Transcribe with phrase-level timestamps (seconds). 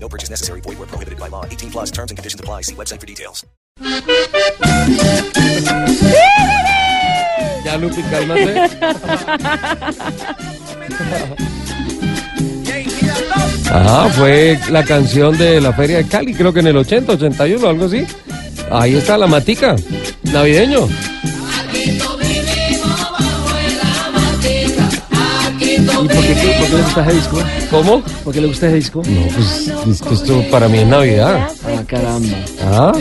[0.00, 0.60] No purchase necessary.
[0.62, 1.44] Void where prohibited by law.
[1.44, 2.62] 18 plus terms and conditions apply.
[2.62, 3.44] See website for details.
[7.64, 8.54] Ya, Lupi, cálmate.
[13.70, 17.68] Ah, fue la canción de la Feria de Cali, creo que en el 80, 81,
[17.68, 18.06] algo así.
[18.70, 19.76] Ahí está la matica,
[20.22, 20.88] navideño.
[26.40, 27.38] Qué, por qué le gusta ese disco?
[27.70, 28.02] ¿Cómo?
[28.24, 29.02] ¿Por qué le gusta ese disco?
[29.06, 31.48] No, pues es que esto para mí es Navidad.
[31.66, 32.36] Ah, caramba.
[32.64, 32.92] Ah,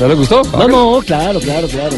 [0.00, 0.42] ¿no le gustó?
[0.52, 1.96] No, no, claro, claro, claro.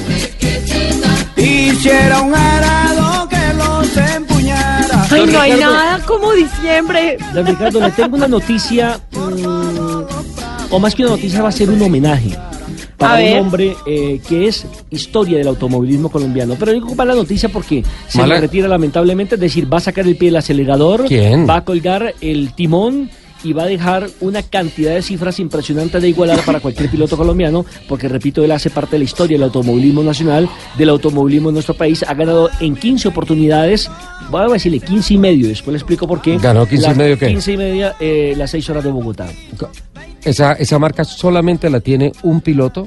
[1.36, 5.06] Hiciera un arado que los empuñara.
[5.10, 5.74] Ay, no hay Ricardo.
[5.74, 7.16] nada como diciembre.
[7.34, 10.02] Don Ricardo, le tengo una noticia, mm,
[10.70, 12.36] o más que una noticia, va a ser un homenaje
[13.02, 16.56] para un hombre eh, que es historia del automovilismo colombiano.
[16.58, 19.80] Pero digo para la noticia porque se Mala- le retira lamentablemente, es decir, va a
[19.80, 21.48] sacar el pie del acelerador, ¿Quién?
[21.48, 23.10] va a colgar el timón
[23.44, 27.66] y va a dejar una cantidad de cifras impresionantes de igualar para cualquier piloto colombiano,
[27.88, 31.74] porque repito, él hace parte de la historia del automovilismo nacional, del automovilismo en nuestro
[31.74, 33.90] país, ha ganado en 15 oportunidades,
[34.30, 36.38] voy a decirle 15 y medio, después le explico por qué.
[36.38, 37.26] ¿Ganó 15 y medio qué?
[37.26, 39.26] 15 y media, eh, las 6 horas de Bogotá.
[40.24, 42.86] Esa, esa marca solamente la tiene un piloto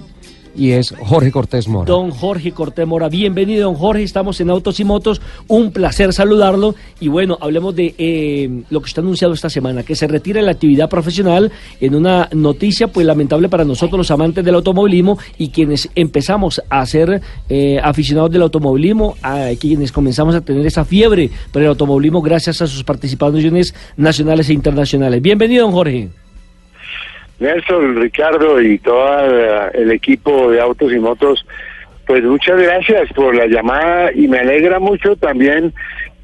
[0.57, 1.85] y es Jorge Cortés Mora.
[1.85, 6.75] Don Jorge Cortés Mora, bienvenido don Jorge, estamos en Autos y Motos, un placer saludarlo
[6.99, 10.51] y bueno, hablemos de eh, lo que está anunciado esta semana, que se retira la
[10.51, 15.89] actividad profesional en una noticia pues lamentable para nosotros los amantes del automovilismo y quienes
[15.95, 21.61] empezamos a ser eh, aficionados del automovilismo, a quienes comenzamos a tener esa fiebre por
[21.61, 25.21] el automovilismo gracias a sus participaciones nacionales e internacionales.
[25.21, 26.09] Bienvenido don Jorge.
[27.39, 31.45] Nelson, Ricardo y todo el equipo de Autos y Motos,
[32.07, 35.73] pues muchas gracias por la llamada y me alegra mucho también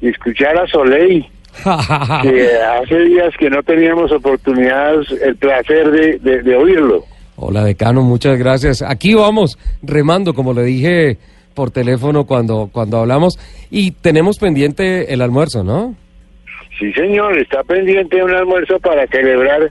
[0.00, 1.26] escuchar a Soleil,
[2.22, 7.04] que hace días que no teníamos oportunidad, el placer de, de- de oírlo.
[7.36, 8.82] Hola, decano, muchas gracias.
[8.82, 11.18] Aquí vamos, remando, como le dije
[11.54, 13.38] por teléfono cuando, cuando hablamos,
[13.70, 15.94] y tenemos pendiente el almuerzo, ¿no?
[16.78, 19.70] Sí, señor, está pendiente un almuerzo para celebrar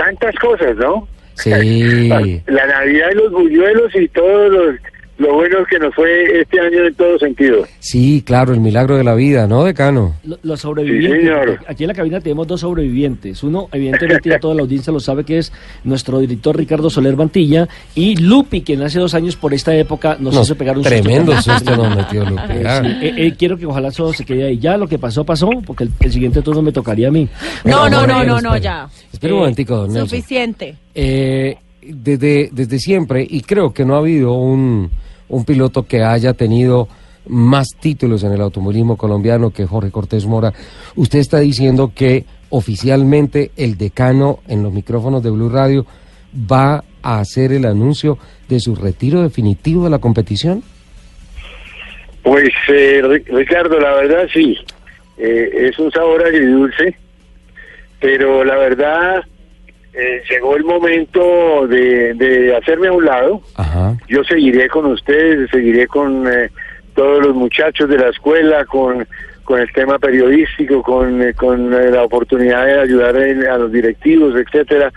[0.00, 1.06] tantas cosas, ¿no?
[1.34, 1.50] Sí.
[2.46, 4.76] La Navidad y los buñuelos y todo los,
[5.20, 7.66] lo bueno que nos fue este año en todo sentido.
[7.78, 10.14] Sí, claro, el milagro de la vida, ¿no, decano?
[10.24, 11.20] Lo- Los sobrevivientes.
[11.20, 11.58] Sí, señor.
[11.68, 13.42] Aquí en la cabina tenemos dos sobrevivientes.
[13.42, 15.52] Uno, evidentemente, ya toda la audiencia lo sabe, que es
[15.84, 17.68] nuestro director Ricardo Soler Mantilla.
[17.94, 21.32] Y Lupi, quien hace dos años por esta época nos No, hizo pegar un tremendo
[21.36, 21.52] susto.
[21.54, 22.42] susto nos metió Lupi.
[22.52, 22.82] Eh, ah.
[22.82, 24.58] sí, eh, eh, quiero que ojalá eso se quede ahí.
[24.58, 27.28] Ya lo que pasó, pasó, porque el, el siguiente turno me tocaría a mí.
[27.64, 28.88] No, no, no, no, no, ya.
[29.12, 30.08] Espera un momentico, don Nelson.
[30.08, 30.76] Suficiente.
[30.94, 34.90] Eh, desde, desde siempre, y creo que no ha habido un,
[35.28, 36.88] un piloto que haya tenido
[37.26, 40.52] más títulos en el automovilismo colombiano que Jorge Cortés Mora.
[40.96, 45.86] Usted está diciendo que oficialmente el decano en los micrófonos de Blue Radio
[46.50, 50.62] va a hacer el anuncio de su retiro definitivo de la competición.
[52.22, 54.56] Pues, eh, Ri- Ricardo, la verdad sí,
[55.16, 56.96] eh, es un sabor agridulce,
[58.00, 59.22] pero la verdad
[59.92, 63.40] eh, llegó el momento de, de hacerme a un lado.
[63.56, 63.96] Ajá.
[64.08, 66.50] Yo seguiré con ustedes, seguiré con eh,
[66.94, 69.06] todos los muchachos de la escuela, con,
[69.44, 73.72] con el tema periodístico, con, eh, con eh, la oportunidad de ayudar en- a los
[73.72, 74.92] directivos, etcétera.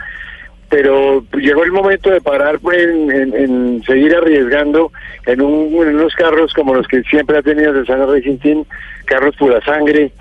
[0.69, 4.91] Pero llegó el momento de parar pues, en, en- en seguir arriesgando
[5.27, 8.63] en, un- en unos carros como los que siempre ha tenido Cesana Racing Team,
[9.05, 10.11] carros pura sangre,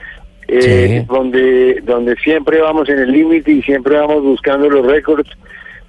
[0.52, 1.06] eh, Sí.
[1.08, 5.28] donde, donde siempre vamos en el límite y siempre vamos buscando los récords,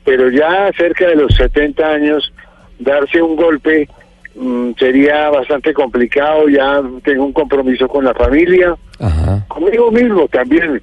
[0.05, 2.31] pero ya cerca de los 70 años,
[2.79, 3.87] darse un golpe
[4.35, 9.45] mm, sería bastante complicado, ya tengo un compromiso con la familia, Ajá.
[9.47, 10.81] conmigo mismo también,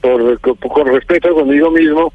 [0.00, 2.12] por, con, con respeto conmigo mismo,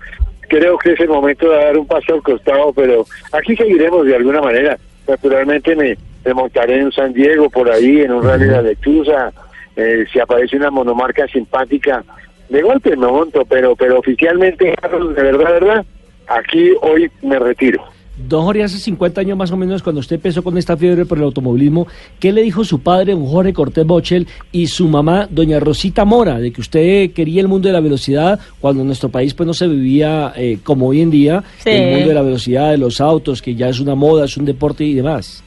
[0.48, 4.16] creo que es el momento de dar un paso al costado, pero aquí seguiremos de
[4.16, 4.78] alguna manera.
[5.08, 9.32] Naturalmente me, me montaré en San Diego, por ahí, en un rally de la Lechuza,
[9.80, 12.04] eh, si aparece una monomarca simpática,
[12.50, 15.86] de golpe me monto, pero pero oficialmente, de verdad, de verdad,
[16.28, 17.84] aquí hoy me retiro.
[18.28, 21.18] Don Jorge, hace 50 años más o menos, cuando usted empezó con esta fiebre por
[21.18, 21.88] el automovilismo,
[22.20, 26.38] ¿qué le dijo su padre, don Jorge Cortés Bochel, y su mamá, doña Rosita Mora,
[26.38, 29.54] de que usted quería el mundo de la velocidad cuando en nuestro país pues no
[29.54, 31.70] se vivía eh, como hoy en día, Sí.
[31.70, 34.44] el mundo de la velocidad, de los autos, que ya es una moda, es un
[34.44, 35.42] deporte y demás?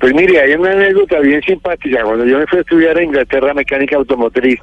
[0.00, 2.02] Pues mire, hay una anécdota bien simpática.
[2.04, 4.60] Cuando yo me fui a estudiar a Inglaterra mecánica automotriz,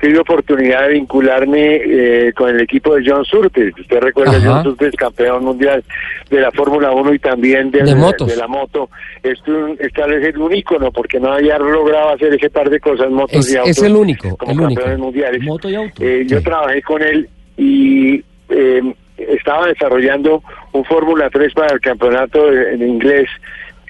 [0.00, 3.72] tuve oportunidad de vincularme eh, con el equipo de John Surtees.
[3.78, 4.46] Usted recuerda, Ajá.
[4.56, 5.82] John Surtees, campeón mundial
[6.28, 8.90] de la Fórmula 1 y también del- De la moto.
[9.22, 13.10] Esto es tal vez el único, porque no había logrado hacer ese par de cosas,
[13.10, 13.70] motos Es- y autos.
[13.78, 14.74] es el único, como el único.
[14.80, 15.42] campeones mundiales.
[15.44, 16.02] Moto y auto.
[16.04, 18.82] Eh, yo trabajé con él y eh,
[19.16, 20.42] estaba desarrollando
[20.72, 23.28] un Fórmula 3 para el campeonato en inglés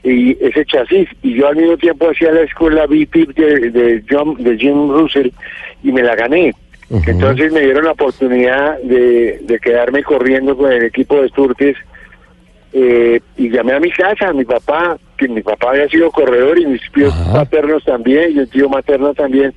[0.06, 4.37] y ese chasis y yo al mismo tiempo hacía la escuela VIP de, de, John,
[4.38, 5.31] de Jim Russell
[5.82, 6.55] y me la gané.
[6.88, 11.76] Entonces me dieron la oportunidad de, de quedarme corriendo con el equipo de Sturtis
[12.73, 16.59] eh, y llamé a mi casa, a mi papá, que mi papá había sido corredor
[16.59, 17.44] y mis tíos Ajá.
[17.44, 19.55] paternos también, y el tío materno también.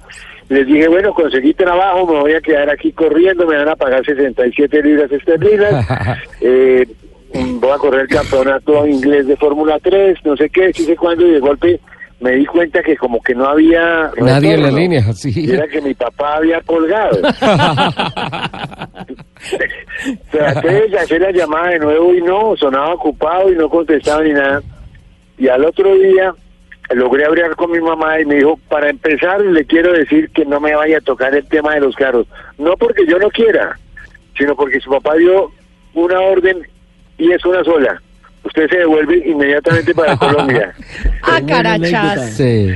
[0.47, 4.03] Les dije, bueno, conseguí trabajo, me voy a quedar aquí corriendo, me van a pagar
[4.05, 5.85] 67 libras esterlinas,
[6.41, 6.87] eh,
[7.33, 11.25] voy a correr el campeonato inglés de Fórmula 3, no sé qué, sí sé cuándo,
[11.25, 11.79] y de golpe
[12.19, 15.51] me di cuenta que como que no había Nadie en la línea, sí.
[15.51, 17.21] Era que mi papá había colgado.
[20.31, 24.33] Traté de hacer la llamada de nuevo y no, sonaba ocupado y no contestaba ni
[24.33, 24.61] nada.
[25.37, 26.33] Y al otro día
[26.91, 30.59] logré hablar con mi mamá y me dijo, para empezar le quiero decir que no
[30.59, 32.27] me vaya a tocar el tema de los carros.
[32.57, 33.79] No porque yo no quiera,
[34.37, 35.51] sino porque su papá dio
[35.93, 36.67] una orden
[37.19, 38.01] y es una sola.
[38.43, 40.73] Usted se devuelve inmediatamente para Colombia.
[41.23, 42.33] Ah, carachas.
[42.35, 42.73] Sí.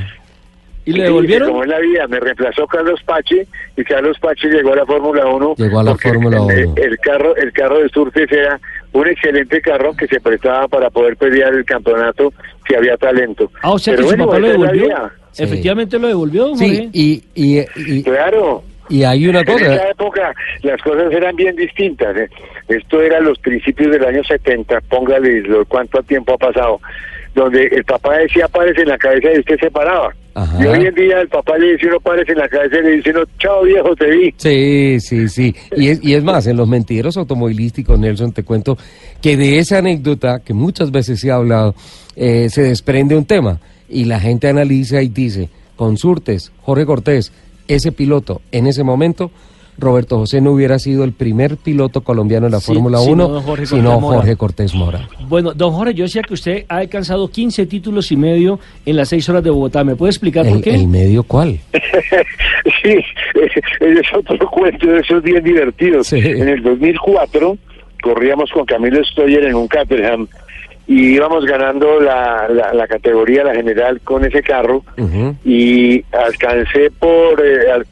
[0.86, 1.48] ¿Y le devolvieron?
[1.50, 3.48] Como es la vida, me reemplazó Carlos Pache
[3.78, 5.56] y Carlos Pache llegó a la Fórmula 1.
[5.58, 6.76] Llegó a la Fórmula el- 1.
[6.76, 8.60] El, carro, el carro de Surtees era
[8.92, 12.34] un excelente carro que se prestaba para poder pelear el campeonato
[12.68, 13.50] si había talento.
[13.62, 15.12] Ah, o sea Pero que su bueno, papá lo devolvió.
[15.32, 15.44] Sí.
[15.44, 18.64] Efectivamente lo devolvió, Sí, y, y, y, Claro.
[18.90, 19.74] Y hay una En cosa.
[19.76, 22.16] esa época las cosas eran bien distintas.
[22.18, 22.30] ¿eh?
[22.68, 26.80] Esto era los principios del año 70, póngale lo, cuánto tiempo ha pasado,
[27.36, 30.14] donde el papá decía pares en la cabeza y usted se paraba.
[30.36, 30.64] Ajá.
[30.64, 32.92] Y hoy en día el papá le dice uno pares en la cabeza y le
[32.98, 34.34] dice uno, chao viejo, te vi.
[34.38, 35.56] Sí, sí, sí.
[35.78, 38.76] Y es, y es más, en los mentiros automovilísticos, Nelson, te cuento
[39.22, 41.76] que de esa anécdota, que muchas veces se ha hablado,
[42.16, 43.60] eh, se desprende un tema.
[43.88, 47.32] Y la gente analiza y dice, con Surtes, Jorge Cortés,
[47.68, 49.32] ese piloto, en ese momento,
[49.78, 53.28] Roberto José no hubiera sido el primer piloto colombiano en la Sí, Fórmula sino 1,
[53.28, 54.18] don Jorge sino Cortés Mora.
[54.18, 55.10] Jorge Cortés Mora.
[55.28, 59.10] Bueno, don Jorge, yo decía que usted ha alcanzado 15 títulos y medio en las
[59.10, 59.84] seis horas de Bogotá.
[59.84, 60.76] ¿Me puede explicar por ¿El, qué?
[60.76, 61.60] el medio cuál?
[62.84, 63.50] sí, eh,
[63.80, 66.08] es otro cuento de esos bien divertidos.
[66.08, 66.20] Sí.
[66.20, 67.58] En el 2004
[68.04, 70.28] corríamos con Camilo Stoyer en un Caterham
[70.88, 74.84] y íbamos ganando la, la, la categoría, la general, con ese carro
[75.46, 77.86] y alcancé por, eh, al-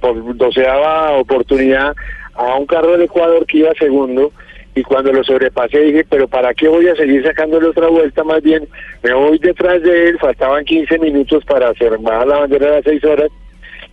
[0.00, 1.94] por doceava oportunidad
[2.34, 4.32] a un carro del Ecuador que iba segundo
[4.74, 8.24] y cuando lo sobrepasé dije, pero ¿para qué voy a seguir sacándole otra vuelta?
[8.24, 8.66] Más bien
[9.04, 12.84] me voy detrás de él, faltaban 15 minutos para hacer bajar la bandera de las
[12.84, 13.28] 6 horas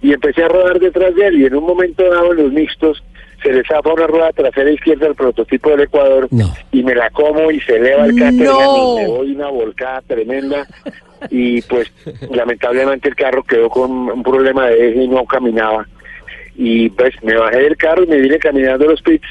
[0.02, 3.04] y empecé a rodar detrás de él y en un momento dado los mixtos
[3.42, 6.54] se le zapa una rueda trasera izquierda al prototipo del Ecuador No.
[6.72, 8.30] y me la como y se eleva el No.
[8.30, 10.68] y me doy una volcada tremenda.
[11.30, 11.92] Y pues
[12.32, 15.88] lamentablemente el carro quedó con un problema de eje y no caminaba.
[16.56, 19.28] Y pues me bajé del carro y me vine caminando a los pits.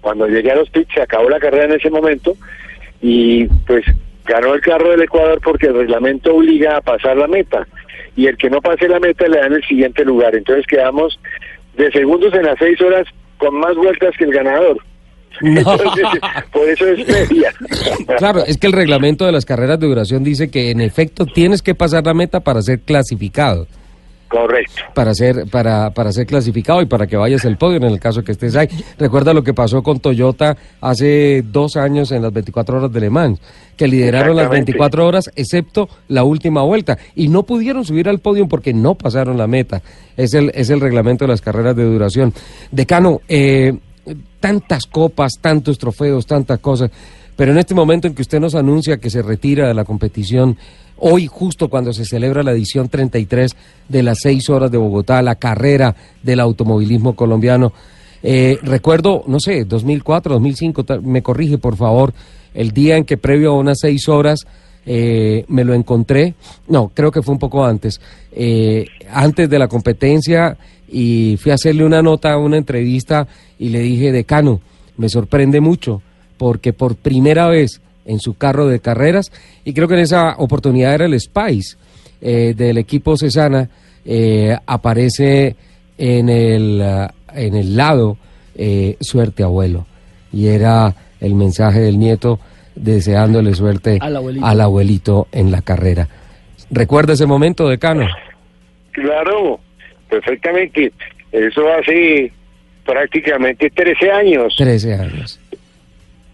[0.00, 2.36] Cuando llegué a los pits se acabó la carrera en ese momento
[3.00, 3.84] y pues
[4.26, 7.66] ganó el carro del Ecuador porque el reglamento obliga a pasar la meta.
[8.16, 10.34] Y el que no pase la meta le dan el siguiente lugar.
[10.34, 11.18] Entonces quedamos
[11.76, 13.06] de segundos en las seis horas
[13.44, 14.78] con más vueltas que el ganador.
[15.40, 16.04] Entonces
[16.52, 17.52] por eso es media
[18.18, 21.60] Claro, es que el reglamento de las carreras de duración dice que en efecto tienes
[21.60, 23.66] que pasar la meta para ser clasificado.
[24.34, 28.00] Correcto para ser para para ser clasificado y para que vayas al podio en el
[28.00, 28.68] caso que estés ahí.
[28.98, 33.10] Recuerda lo que pasó con Toyota hace dos años en las 24 horas de Le
[33.10, 33.40] Mans,
[33.76, 34.72] que lideraron las Exactamente.
[34.72, 39.38] 24 horas excepto la última vuelta y no pudieron subir al podio porque no pasaron
[39.38, 39.82] la meta.
[40.16, 42.32] Es el es el reglamento de las carreras de duración.
[42.70, 43.74] Decano, eh,
[44.40, 46.90] tantas copas, tantos trofeos, tantas cosas.
[47.36, 50.56] Pero en este momento en que usted nos anuncia que se retira de la competición,
[50.98, 53.56] hoy justo cuando se celebra la edición 33
[53.88, 57.72] de las seis horas de Bogotá, la carrera del automovilismo colombiano,
[58.22, 62.14] eh, recuerdo, no sé, 2004, 2005, tal- me corrige por favor,
[62.54, 64.40] el día en que previo a unas seis horas
[64.86, 66.34] eh, me lo encontré,
[66.68, 68.00] no, creo que fue un poco antes,
[68.32, 70.56] eh, antes de la competencia
[70.88, 73.26] y fui a hacerle una nota, una entrevista
[73.58, 74.60] y le dije, decano,
[74.96, 76.02] me sorprende mucho
[76.36, 79.32] porque por primera vez en su carro de carreras,
[79.64, 81.76] y creo que en esa oportunidad era el Spice
[82.20, 83.68] eh, del equipo Cesana,
[84.04, 85.56] eh, aparece
[85.98, 88.16] en el, ah, en el lado
[88.54, 89.86] eh, suerte abuelo.
[90.32, 92.40] Y era el mensaje del nieto
[92.74, 94.46] deseándole suerte Al abuelito.
[94.46, 96.08] al abuelito en la carrera.
[96.70, 98.06] ¿Recuerda ese momento, decano?
[98.92, 99.60] Claro,
[100.08, 100.92] perfectamente.
[101.30, 102.32] Eso hace
[102.84, 105.40] prácticamente 13 años 13 años.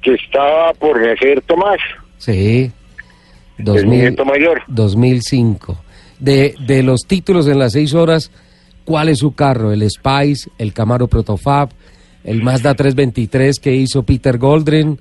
[0.02, 1.78] Que estaba por nacer Tomás,
[2.18, 2.70] Sí.
[3.58, 4.62] el 2000, nieto mayor.
[4.68, 5.76] 2005.
[6.18, 8.30] De, de los títulos en las seis horas,
[8.84, 9.72] ¿cuál es su carro?
[9.72, 11.70] ¿El Spice, el Camaro Protofab,
[12.24, 14.98] el Mazda 323 que hizo Peter Goldrin,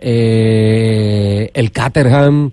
[0.00, 2.52] eh, el Caterham,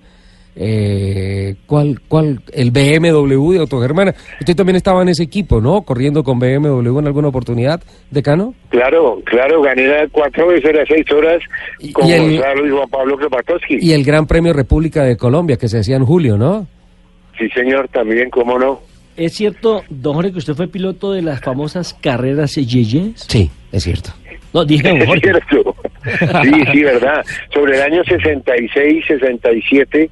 [0.62, 2.42] eh, ¿cuál, cuál?
[2.52, 4.14] El BMW de Autogermana.
[4.42, 5.84] Usted también estaba en ese equipo, ¿no?
[5.84, 8.54] Corriendo con BMW en alguna oportunidad, decano.
[8.70, 11.42] Claro, claro, gané cuatro veces las seis horas
[11.80, 13.78] Y- con y el- Gonzalo y Juan Pablo Kropatowski.
[13.82, 16.68] Y el Gran Premio República de Colombia que se hacía en julio, ¿no?
[17.38, 18.82] Sí, señor, también, cómo no.
[19.16, 23.14] ¿Es cierto, don Jorge, que usted fue piloto de las famosas carreras Yeyes?
[23.30, 24.10] Sí, es cierto.
[24.54, 25.76] No, dije don Es cierto.
[26.44, 27.24] Sí, sí, verdad.
[27.54, 30.10] Sobre el año 66, 67,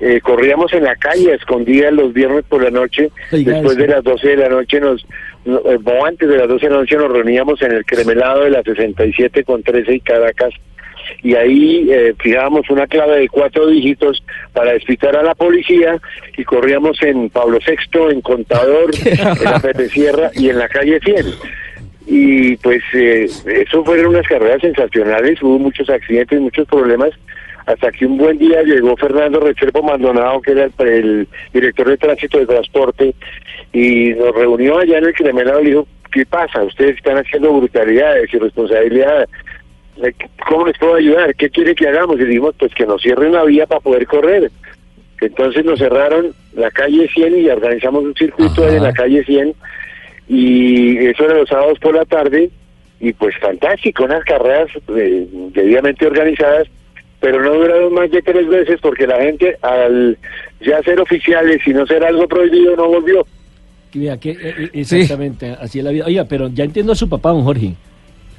[0.00, 3.10] eh, corríamos en la calle escondidas los viernes por la noche.
[3.32, 3.82] Oiga, Después eso.
[3.82, 5.06] de las 12 de la noche, nos,
[5.44, 8.44] no, eh, o antes de las 12 de la noche, nos reuníamos en el cremelado
[8.44, 10.52] de la 67 con 13 y Caracas.
[11.22, 16.00] Y ahí eh, fijábamos una clave de cuatro dígitos para despistar a la policía
[16.36, 20.98] y corríamos en Pablo VI, en Contador, en la Pepe Sierra y en la calle
[21.00, 21.26] 100
[22.06, 27.10] y pues eh, eso fueron unas carreras sensacionales, hubo muchos accidentes, muchos problemas,
[27.66, 31.96] hasta que un buen día llegó Fernando Rechervo Maldonado, que era el, el director de
[31.96, 33.14] tránsito de transporte,
[33.72, 36.62] y nos reunió allá en el Cremelado y dijo, ¿qué pasa?
[36.62, 39.28] Ustedes están haciendo brutalidades, irresponsabilidades,
[40.02, 40.12] Eh,
[40.48, 41.34] ¿cómo les puedo ayudar?
[41.36, 42.18] ¿Qué quiere que hagamos?
[42.18, 44.50] Y dijimos, pues que nos cierren la vía para poder correr.
[45.20, 49.54] Entonces nos cerraron la calle 100 y organizamos un circuito en la calle 100
[50.28, 52.50] y eso era los sábados por la tarde
[53.00, 56.66] y pues fantástico, unas carreras eh, debidamente organizadas,
[57.24, 60.18] pero no duraron más de tres veces porque la gente al
[60.60, 63.26] ya ser oficiales y no ser algo prohibido no volvió.
[63.94, 66.04] Vea, que, eh, eh, exactamente, así es la vida.
[66.04, 67.72] Oiga, pero ya entiendo a su papá, don Jorge.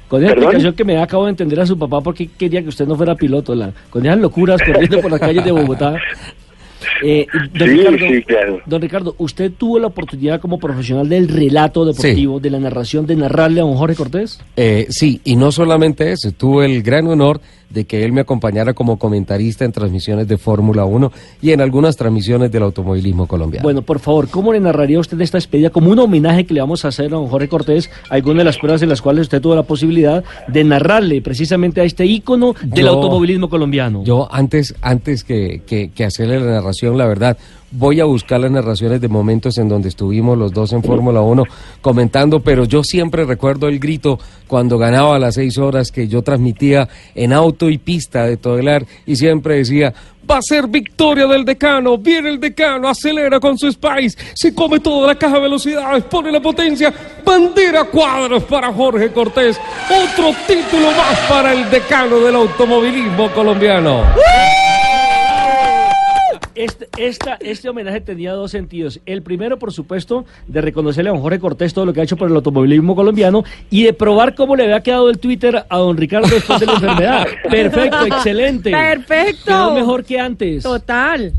[0.06, 0.44] Con esa ¿Perdón?
[0.44, 3.16] explicación que me acabo de entender a su papá porque quería que usted no fuera
[3.16, 5.96] piloto, la, con esas locuras corriendo por las calles de Bogotá.
[7.02, 8.60] Eh, don, Sí, Ricardo, sí, claro.
[8.66, 13.16] don Ricardo, usted tuvo la oportunidad como profesional del relato deportivo, de la narración, de
[13.16, 14.40] narrarle a don Jorge Cortés.
[14.56, 17.40] Eh, sí, y no solamente eso, tuve el gran honor
[17.70, 21.10] de que él me acompañara como comentarista en transmisiones de Fórmula 1
[21.42, 23.64] y en algunas transmisiones del automovilismo colombiano.
[23.64, 26.84] Bueno, por favor, ¿cómo le narraría usted esta despedida como un homenaje que le vamos
[26.84, 29.56] a hacer a don Jorge Cortés, algunas de las pruebas en las cuales usted tuvo
[29.56, 34.04] la posibilidad de narrarle precisamente a este ícono del Yo- automovilismo colombiano?
[34.04, 37.36] Yo antes, antes que, que, que hacerle la narración, la verdad,
[37.70, 41.44] voy a buscar las narraciones de momentos en donde estuvimos los dos en Fórmula 1
[41.80, 46.88] comentando, pero yo siempre recuerdo el grito cuando ganaba las seis horas que yo transmitía
[47.14, 49.92] en auto y pista de Todelar y siempre decía,
[50.28, 54.80] va a ser victoria del decano, viene el decano, acelera con su Spice, se come
[54.80, 56.92] toda la caja de velocidades, pone la potencia,
[57.24, 59.58] bandera cuadros para Jorge Cortés,
[59.88, 64.04] otro título más para el decano del automovilismo colombiano.
[66.56, 69.00] Este, esta, este homenaje tenía dos sentidos.
[69.04, 72.16] El primero, por supuesto, de reconocerle a don Jorge Cortés todo lo que ha hecho
[72.16, 75.98] por el automovilismo colombiano y de probar cómo le había quedado el Twitter a don
[75.98, 77.26] Ricardo después de la enfermedad.
[77.50, 78.70] Perfecto, excelente.
[78.70, 79.44] Perfecto.
[79.44, 80.62] Quedó mejor que antes.
[80.62, 81.32] Total.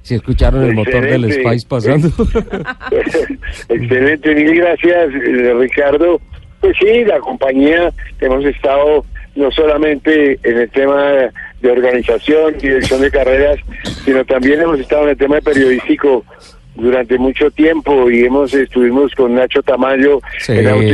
[0.00, 1.32] Si escucharon el motor del.
[1.32, 2.08] Spice pasando.
[3.68, 6.20] Excelente, mil gracias eh, Ricardo.
[6.60, 13.10] Pues sí, la compañía hemos estado no solamente en el tema de organización, dirección de
[13.10, 13.58] carreras,
[14.04, 16.24] sino también hemos estado en el tema periodístico
[16.76, 20.52] durante mucho tiempo y hemos estuvimos con Nacho Tamayo Sí.
[20.52, 20.84] en Auto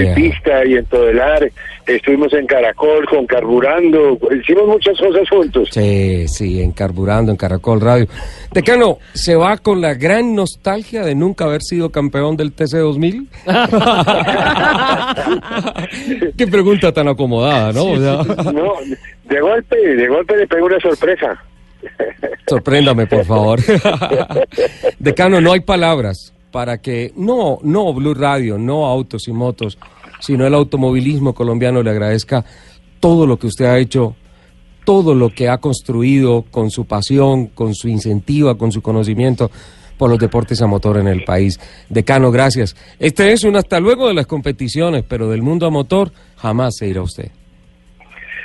[0.67, 1.51] y en Todelar,
[1.87, 5.69] estuvimos en Caracol con Carburando, hicimos muchas cosas juntos.
[5.73, 8.07] Sí, sí, en Carburando, en Caracol Radio.
[8.53, 13.27] Decano, ¿se va con la gran nostalgia de nunca haber sido campeón del TC2000?
[16.37, 17.85] Qué pregunta tan acomodada, ¿no?
[17.85, 18.23] O sea,
[18.53, 18.73] No,
[19.25, 21.43] de golpe, de golpe le pego una sorpresa.
[22.47, 23.61] sorpréndame, por favor.
[24.99, 29.79] Decano, no hay palabras para que, no, no Blue Radio, no Autos y Motos,
[30.21, 32.45] sino el automovilismo colombiano le agradezca
[33.01, 34.17] todo lo que usted ha hecho
[34.85, 39.51] todo lo que ha construido con su pasión, con su incentiva, con su conocimiento
[39.97, 41.61] por los deportes a motor en el país.
[41.89, 42.75] Decano, gracias.
[42.99, 46.89] Este es un hasta luego de las competiciones, pero del mundo a motor jamás se
[46.89, 47.31] irá usted.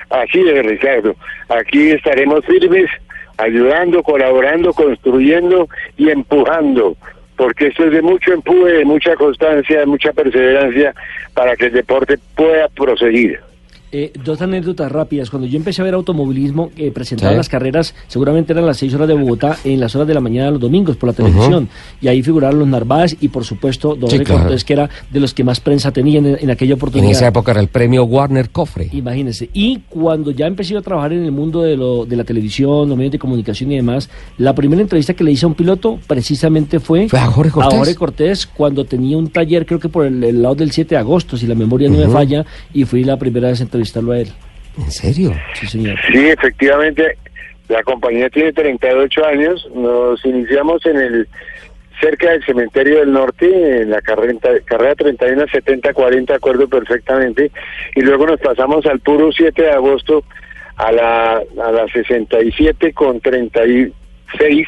[0.10, 1.16] Así es, Ricardo.
[1.50, 2.90] Aquí estaremos firmes,
[3.38, 6.96] ayudando, colaborando, construyendo y empujando,
[7.36, 10.94] porque esto es de mucho empuje, de mucha constancia, de mucha perseverancia
[11.34, 13.40] para que el deporte pueda proseguir.
[13.92, 15.30] Eh, dos anécdotas rápidas.
[15.30, 17.38] Cuando yo empecé a ver automovilismo, eh, presentaban Sí.
[17.38, 20.52] las carreras, seguramente eran las seis horas de Bogotá, en las horas de la mañana
[20.52, 21.70] los domingos por la televisión.
[22.02, 24.42] Y ahí figuraron los Narváez y, por supuesto, Don Sí, claro.
[24.44, 27.12] Cortés, que era de los que más prensa tenían en, en aquella En oportunidad.
[27.12, 28.90] esa época era el premio Warner Cofre.
[28.92, 29.50] Imagínense.
[29.54, 32.98] Y cuando ya empecé a trabajar en el mundo de, lo, de la televisión, los
[32.98, 36.80] medios de comunicación y demás, la primera entrevista que le hice a un piloto precisamente
[36.82, 37.96] fue, Fue a Jorge Cortés.
[37.96, 41.38] Cortés cuando tenía un taller, creo que por el, el lado del 7 de agosto,
[41.38, 44.28] si la memoria no me falla, y fui la primera vez a entrevistarlo a él.
[44.78, 45.34] ¿En serio?
[45.54, 45.98] Sí, señor.
[46.12, 47.18] Sí, efectivamente,
[47.68, 49.68] la compañía tiene 38 años.
[49.74, 51.28] Nos iniciamos en el
[52.00, 54.34] cerca del cementerio del norte, en la carrera,
[54.66, 57.52] carrera 31 70 40, acuerdo perfectamente,
[57.96, 60.24] y luego nos pasamos al puro 7 de agosto
[60.76, 64.68] a la, a la 67 con 36,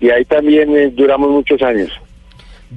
[0.00, 1.90] y ahí también eh, duramos muchos años.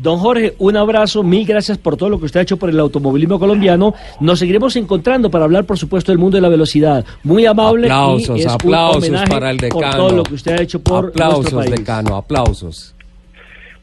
[0.02, 2.80] Don Jorge, un abrazo, mil gracias por todo lo que usted ha hecho por el
[2.80, 3.94] automovilismo colombiano.
[4.20, 7.04] Nos seguiremos encontrando para hablar, por supuesto, del mundo de la velocidad.
[7.24, 7.88] Muy amable.
[7.88, 9.96] Aplausos, y es un aplausos homenaje para el Por decano.
[9.98, 11.72] todo lo que usted ha hecho por nuestro aplausos, país.
[11.72, 12.94] decano, aplausos.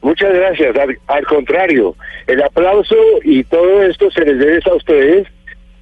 [0.02, 0.76] Muchas gracias.
[0.76, 2.94] Al, al contrario, el aplauso
[3.24, 5.26] y todo esto se les debe a ustedes,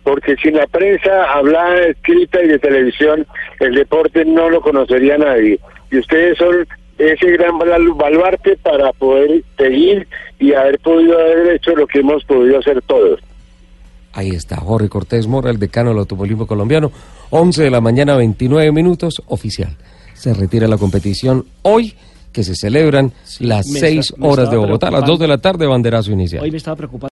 [0.05, 3.27] porque sin la prensa hablada, escrita y de televisión,
[3.61, 5.59] el deporte no lo conocería nadie.
[5.91, 6.67] Y ustedes son
[7.11, 10.07] ese gran bal- baluarte para poder seguir
[10.39, 13.21] y haber podido haber hecho lo que hemos podido hacer todos.
[14.15, 16.93] Ahí está Jorge Cortés Mora, el decano del automovilismo colombiano.
[17.31, 19.75] 11 de la mañana, 29 minutos, oficial.
[20.15, 21.95] Se retira la competición hoy,
[22.31, 25.13] que se celebran las me 6 está- me horas de Bogotá, a las preocupando.
[25.13, 26.43] 2 de la tarde, banderazo inicial.
[26.43, 27.11] Hoy me estaba preocupando.